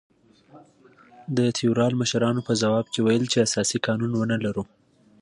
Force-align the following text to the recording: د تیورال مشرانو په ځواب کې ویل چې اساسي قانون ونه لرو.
د 1.37 1.39
تیورال 1.57 1.93
مشرانو 2.01 2.41
په 2.47 2.53
ځواب 2.61 2.85
کې 2.93 2.99
ویل 3.01 3.25
چې 3.31 3.37
اساسي 3.47 3.77
قانون 3.85 4.11
ونه 4.15 4.37
لرو. 4.45 4.63